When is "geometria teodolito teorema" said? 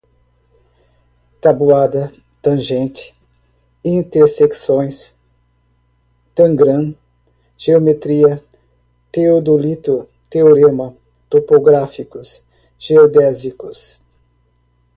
7.55-10.97